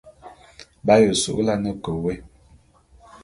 B'aye 0.85 1.11
su'ulane 1.21 1.71
ke 1.83 1.91
wôé. 2.01 2.15